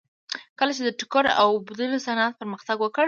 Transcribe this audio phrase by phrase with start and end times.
[0.59, 2.99] کله چې د ټوکر اوبدلو صنعت پرمختګ وکړ